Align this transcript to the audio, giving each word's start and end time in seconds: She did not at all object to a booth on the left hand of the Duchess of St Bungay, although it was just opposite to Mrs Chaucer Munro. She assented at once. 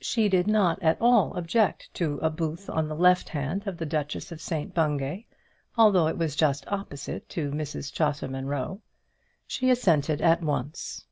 She 0.00 0.28
did 0.28 0.48
not 0.48 0.82
at 0.82 1.00
all 1.00 1.36
object 1.36 1.88
to 1.94 2.18
a 2.18 2.30
booth 2.30 2.68
on 2.68 2.88
the 2.88 2.96
left 2.96 3.28
hand 3.28 3.64
of 3.64 3.76
the 3.78 3.86
Duchess 3.86 4.32
of 4.32 4.40
St 4.40 4.74
Bungay, 4.74 5.24
although 5.78 6.08
it 6.08 6.18
was 6.18 6.34
just 6.34 6.66
opposite 6.66 7.28
to 7.28 7.52
Mrs 7.52 7.92
Chaucer 7.92 8.26
Munro. 8.26 8.80
She 9.46 9.70
assented 9.70 10.20
at 10.20 10.42
once. 10.42 11.04